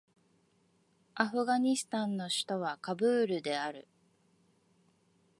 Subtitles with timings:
[1.13, 3.87] アフガニスタンの首都はカブールである